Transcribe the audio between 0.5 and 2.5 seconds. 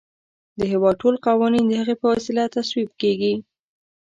د هیواد ټول قوانین د هغې په وسیله